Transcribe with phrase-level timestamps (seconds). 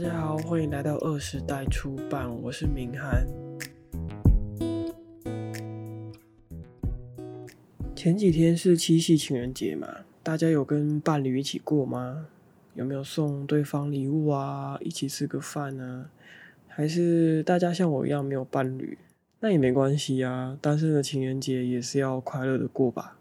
[0.00, 3.26] 大家好，欢迎来到二十代出版，我是明涵。
[7.96, 9.88] 前几天是七夕情人节嘛，
[10.22, 12.28] 大家有跟伴侣一起过吗？
[12.76, 14.78] 有没有送对方礼物啊？
[14.82, 16.08] 一起吃个饭啊？
[16.68, 18.96] 还是大家像我一样没有伴侣？
[19.40, 23.17] 那也没关系啊，单身的情人节也是要快乐的过吧。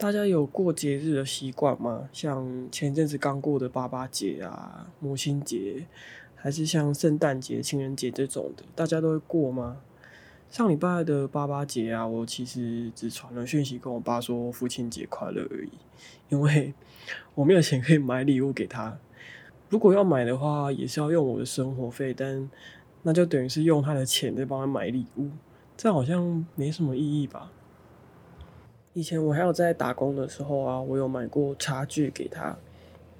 [0.00, 2.08] 大家有过节日的习惯吗？
[2.10, 5.86] 像前阵子刚过的爸爸节啊、母亲节，
[6.34, 9.76] 还是像圣诞节、情人节这种的，大家都会过吗？
[10.48, 15.72] 上礼拜的爸爸节啊，我其实只传了讯息跟我爸说父亲节快乐而已，
[16.30, 16.72] 因为
[17.36, 18.96] 我没有钱可以买礼物给他。
[19.68, 22.50] 如果要买的话，也是要用我的生活费，但
[23.02, 25.28] 那就等于是用他的钱在帮他买礼物，
[25.76, 27.52] 这好像没什么意义吧。
[28.92, 32.58] 以前我还有在打工的时候啊，我有买过茶具给他，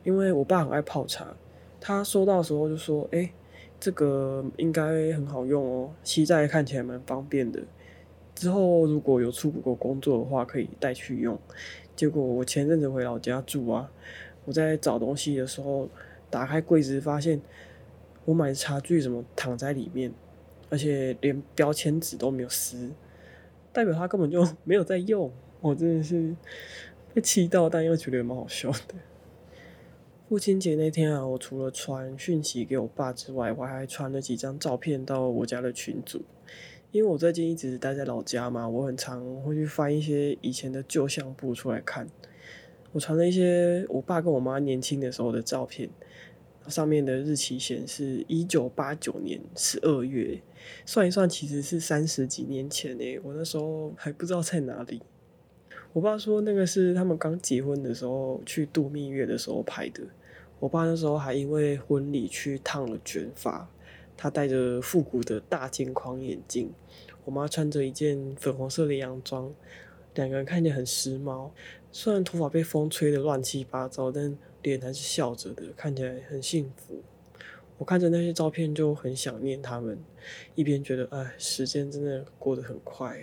[0.03, 1.37] 因为我爸很爱泡茶，
[1.81, 3.33] 他收到的时候就说：“哎、欸，
[3.79, 7.63] 这个应该很好用哦，携带看起来蛮方便的。
[8.35, 11.39] 之后如果有出国工作的话，可以带去用。”
[11.95, 13.93] 结果我前阵子回老家住啊，
[14.47, 15.89] 我在找东西的时候，
[16.29, 17.41] 打开柜子发现
[18.25, 20.13] 我买的茶具怎么躺在里面，
[20.69, 22.91] 而且连标签纸都没有撕，
[23.73, 25.31] 代表他根本就 没有在用。
[25.61, 26.35] 我真的是
[27.13, 28.95] 被气到，但又觉得蛮好笑的。
[30.29, 36.23] 父亲节那天啊，我除了传讯息给我爸之外，我还传了几张照片到我家的群组。
[36.93, 42.09] 因为我最近一直待在老家嘛，我很常会去翻一些以前的旧相簿出来看。
[42.93, 45.89] 我传了一些我爸跟我妈年轻的时候的照片，
[46.69, 50.41] 上面的日期显示一九八九年十二月，
[50.85, 55.03] 算一算其实是三十几年前诶，我那时候还不知道在哪里。
[55.93, 60.03] 我爸说那个是他们刚结婚的时候去度蜜月的时候拍的。
[60.61, 63.69] 我爸那时候还因为婚礼去烫了卷发，
[64.17, 66.71] 他戴着复古的大镜框眼镜，
[67.25, 69.53] 我妈穿着一件粉红色的洋装，
[70.15, 71.51] 两个人看起来很时髦。
[71.91, 77.03] 虽然头发被风吹得乱七八糟，但脸还是笑着的，看起来很幸福。
[77.79, 79.99] 我看着那些照片就很想念他们，
[80.55, 83.19] 一边觉得哎，时间真的过得很快。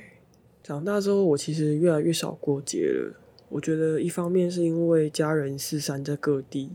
[0.68, 3.16] 长大之后，我其实越来越少过节了。
[3.48, 6.72] 我觉得一方面是因为家人四散在各地，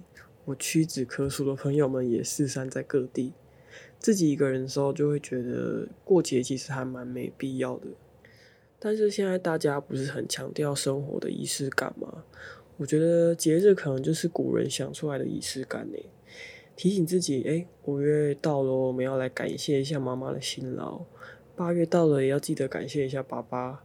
[0.47, 3.35] 我屈指可数的朋友们也四散在各地，
[3.99, 7.89] 自己一个人的时候就会觉得过节其实还蛮没必要的。
[8.79, 12.25] 但是现在大家不是很强调生活的仪式感吗？
[12.79, 15.99] 我觉得节日可能就是古人想出来的仪式感呢，
[16.75, 21.05] 提醒自己，哎，五月到了，我们要来感谢一下妈妈的辛劳。
[21.55, 23.85] 八月到了，也要记得感谢一下爸爸。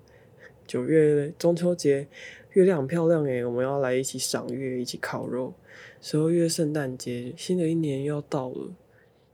[0.65, 2.07] 九月中秋节，
[2.51, 5.53] 月亮很漂亮诶，我们要来一起赏月，一起烤肉。
[6.01, 8.73] 十二月圣诞节，新的一年要到了，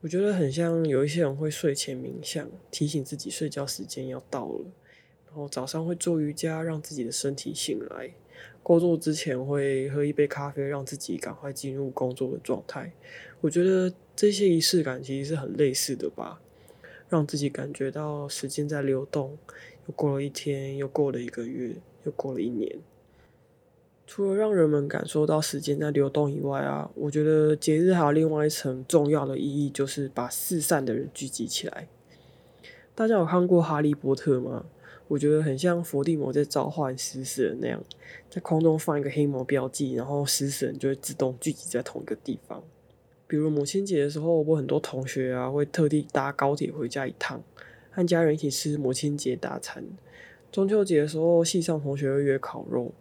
[0.01, 4.65] 我觉得很像有一些人会睡前冥想，提醒自己睡觉时间要到了。
[5.27, 8.11] 然后早上会做瑜伽，让自己的身体醒来。
[8.61, 12.91] 工作之前会喝一杯咖啡，让自己赶快进入工作的状态。
[13.41, 16.41] 我觉得这些仪式感其实是很类似的吧。
[17.13, 19.37] 让自己感觉到时间在流动，
[19.85, 21.75] 又过了一天，又过了一个月，
[22.05, 22.79] 又过了一年。
[24.07, 31.87] 除了让人们感受到时间在流动以外啊，我觉得节日还有另外一层重要的意义，就是把四散的人聚集起来。
[32.95, 34.65] 大家有看过《哈利波特》吗？
[35.09, 37.83] 我觉得很像伏地魔在召唤死人那样，
[38.31, 42.63] 在空中放一个黑魔标记，然后死人就会自动聚集在同一个地方。
[43.27, 47.41] 比如母亲节的时候，我很多同学啊会特地搭高铁回家一趟，
[47.89, 49.85] 和家人一起吃母亲节大餐。
[50.51, 52.93] 中秋节的时候，系上同学会约烤肉。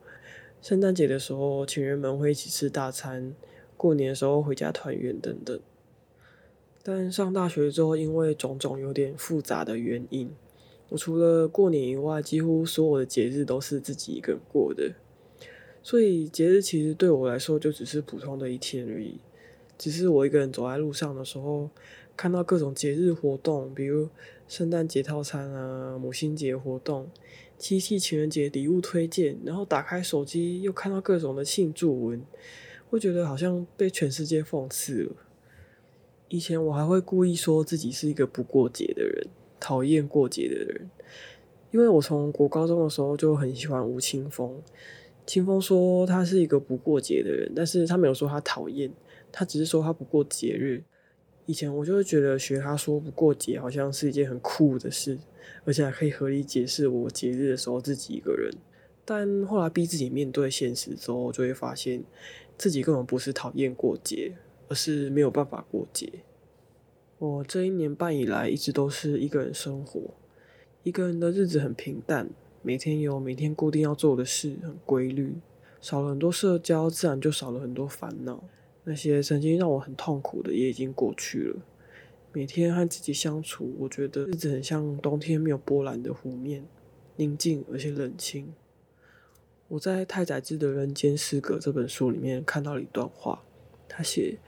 [0.62, 3.34] 圣诞节的时候，情人们会一起吃大餐。
[3.76, 5.60] 过年的时候回家团圆等等。
[6.84, 10.30] 但上大学之后，因为种种有点复杂的原因，
[10.88, 14.92] 我除了过年以外，几乎所有的节日都是自己一个人过的。
[15.82, 19.18] 所以节日其实对我来说，就只是普通的一天而已。
[19.78, 21.70] 只是我一个人走在路上的时候，
[22.16, 24.08] 看到各种节日活动，比如
[24.46, 27.10] 圣诞节套餐啊、母亲节活动、
[27.58, 32.24] 七夕情人节礼物推荐，然后打开手机又看到各种的庆祝文，
[32.88, 35.16] 会觉得好像被全世界讽刺了。
[36.28, 39.26] 以前我还会故意说自己是一个不过节的人，
[39.58, 40.90] 讨厌过节的人，
[41.70, 44.62] 因为我从国高中的时候就很喜欢吴青峰。
[45.26, 48.92] 清风说他是一个不过节的人，但是他没有说他讨厌。
[49.30, 50.84] 他只是说他不过节日，
[51.46, 55.18] 以前我就会觉得学他说不过节好像是一件很酷的事，
[55.64, 58.52] 而且还可以合理解释我节日的时候自己一个人。
[59.04, 62.04] 但后来逼自己面对现实之后，就会发现
[62.58, 64.34] 自己根本不是讨厌过节，
[64.68, 66.12] 而是没有办法过节。
[67.18, 70.14] 我这一年半以来一直都是一个人生活，
[70.82, 72.28] 一个人的日子很平淡，
[72.62, 75.34] 每天有每天固定要做的事，很规律，
[75.80, 78.42] 少了很多社交，自然就少了很多烦恼。
[78.84, 81.60] 那些曾经让我很痛苦的也已经过去了。
[82.32, 86.64] 每天和自己相处，我觉得日子很像冬天没有波澜的湖面，
[87.16, 88.52] 宁静而且冷清。
[89.68, 93.42] 我在太宰治的《人间失格》这本书里面看到了一段话，
[93.88, 94.38] 他写。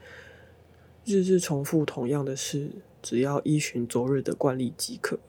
[1.07, 5.19] 日日重复同样的事，只要依循昨日的惯例即可。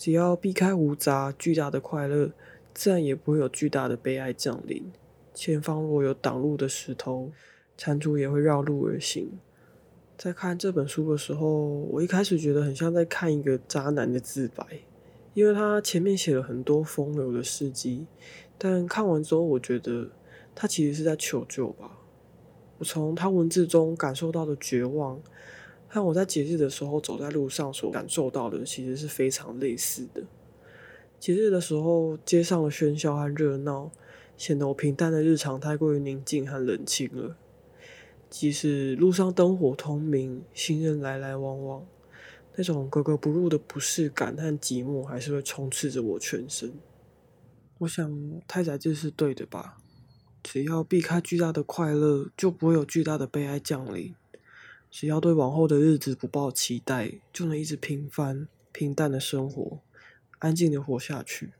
[0.00, 2.30] 只要避开无杂，巨大的快乐
[2.72, 4.90] 自然也不会有巨大的悲哀降临。
[5.34, 7.30] 前方若有挡路的石头，
[7.76, 9.38] 蟾蜍也会绕路而行。
[10.16, 14.64] 在看这本书的时候，我一开始觉得很像在看一个渣男的自白，
[15.34, 18.06] 因为他前面写了很多风流的事迹，
[18.56, 20.08] 但看完之后，我觉得
[20.54, 21.98] 他其实是在求救吧。
[22.78, 25.20] 我从他文字中感受到的绝望，
[25.92, 30.22] 和我在节日的时候走在路上所感受到的，其实是非常类似的。
[31.18, 33.90] 节日的时候，街上的喧嚣和热闹，
[34.36, 37.36] 显得我平淡的日常太过于宁静和冷清了。
[38.30, 41.84] 即使路上灯火通明，行人来来往往，
[42.54, 46.72] 那种格格不入的不适感和寂寞，还是会充斥着我全身。
[47.78, 49.78] 我想，太宰治是对的吧？
[50.42, 54.14] 只要避开巨大的快乐，就不会有巨大的悲哀降临。
[54.90, 59.80] 只要对往后的日子不抱期待，就能一直平凡平淡的生活，
[60.40, 61.52] 安静的活下去。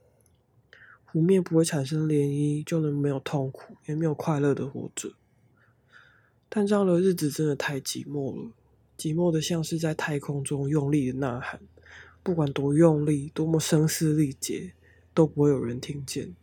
[1.05, 5.13] 湖面不会产生涟漪，就能没有痛苦，也没有快乐的活着。
[6.49, 8.51] 但这样的日子真的太寂寞了，
[8.97, 11.61] 寂寞的像是在太空中用力的呐喊，
[12.21, 14.73] 不管多用力，多么声嘶力竭，
[15.13, 16.35] 都不会有人听见。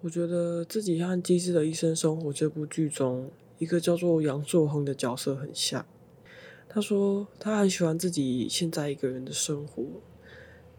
[0.00, 5.84] 我觉得自己和《机智的医生生活》这部剧中一个叫做杨硕亨的角色很像。
[6.66, 9.84] 他说他很喜欢自己现在一个人的生活，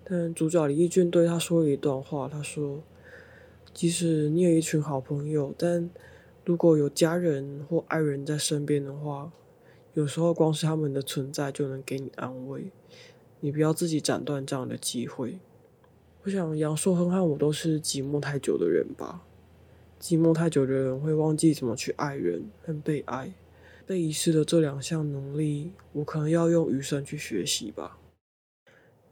[0.03, 2.81] 但主角李易俊对他说了一段话，他说
[3.71, 5.89] ：“即使你有一群好朋友，但
[6.43, 9.31] 如果有家人或爱人在身边的话，
[9.93, 12.71] 有时候光是他们的存在就能给你安慰。
[13.41, 15.37] 你不要自己斩断这样的机会。”
[16.23, 19.23] 我想杨硕亨和我都是寂寞太久的人吧。
[20.01, 23.31] 寂寞太久的人会忘记怎么去爱人和被爱，
[23.85, 27.99] 被遗失的这两项能力，我可能要用余生去学习吧。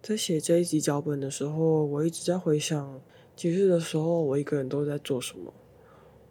[0.01, 2.99] 在写这一集脚本的时候，我一直在回想
[3.35, 5.53] 节日的时候我一个人都在做什么。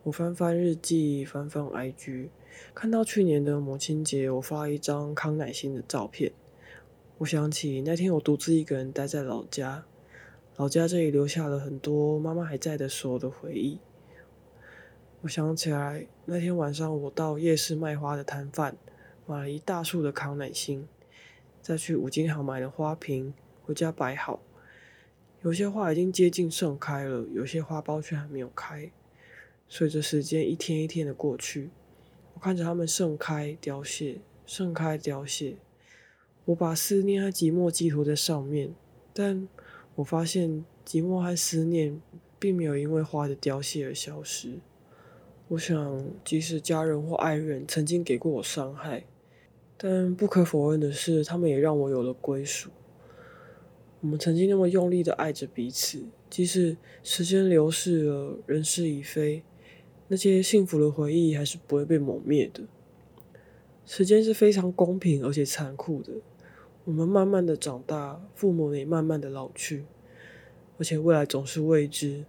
[0.02, 2.30] 我翻翻日记，翻翻 IG，
[2.74, 6.32] 看到去年的母亲节，我发了一张康乃馨的照片。
[7.18, 9.84] 我想起那天我独自一个人待在老家。
[10.56, 13.78] 老家这里留下了很多妈妈还在的时候的回忆。
[15.22, 18.76] 我想起来那天晚上，我到夜市卖花的摊贩
[19.26, 20.86] 买了一大束的康乃馨，
[21.60, 24.40] 再去五金行买了花瓶回家摆好。
[25.42, 28.90] 有些花已经接近盛开了，有些花苞却还没有开。
[29.68, 31.70] 随着时间一天一天的过去，
[32.34, 35.56] 我看着它们盛开凋谢，盛开凋谢。
[36.44, 38.74] 我把思念和寂寞寄托在上面，
[39.12, 39.48] 但。
[39.96, 42.00] 我发现寂寞和思念
[42.38, 44.60] 并没有因为花的凋谢而消失。
[45.48, 49.04] 我想，即使家人或爱人曾经给过我伤害，
[49.78, 52.68] 但不可否认的是，他们也让我有了归属。
[54.02, 59.42] 我们曾经那么用力的爱着彼此，即使时间流逝了，人事已非，
[60.08, 62.64] 那些幸福的回忆还是不会被抹灭的。
[63.86, 66.12] 时间是非常公平而且残酷的。
[66.84, 69.86] 我们慢慢的长大，父母也慢慢的老去，
[70.76, 72.26] 而且未来总是未知，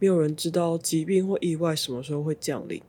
[0.00, 2.82] 没有人知道疾病或意外什么时候会降临。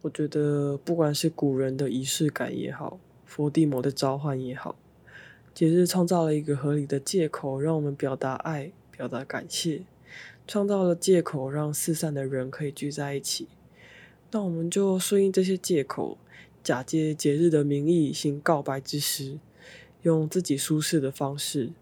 [0.00, 4.74] 我觉得，不管是古人的仪式感也好，佛地魔的召唤也好，
[5.54, 9.82] 节日创造了一个合理的借口，让我们表达爱，表达感谢，
[10.46, 13.46] 创造了借口让四散的人可以聚在一起。
[14.30, 16.16] 那我们就顺应这些借口，
[16.64, 19.38] 假借节日的名义行告白之实。
[20.02, 21.72] 用自己舒适的方式，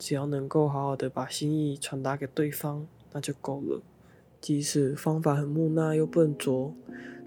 [0.00, 3.82] 只要能够好好的把心意传达给对方，那就够了。
[4.40, 6.72] 即使方法很木讷又笨拙，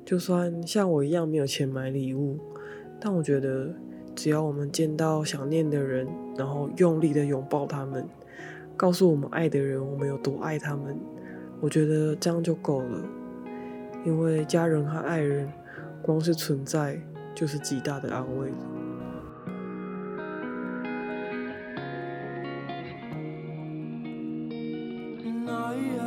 [0.06, 2.40] 就算像我一样没有钱买礼物，
[3.00, 3.74] 但我觉得
[4.16, 6.08] 只要我们见到想念的人，
[6.38, 8.08] 然后用力的拥抱他们，
[8.78, 10.98] 告诉我们爱的人我们有多爱他们，
[11.60, 13.02] 我觉得这样就够了。
[14.06, 15.52] 因为家人和爱人，
[16.02, 17.00] 光是存在
[17.36, 18.50] 就是极大的安慰。
[25.52, 26.01] night.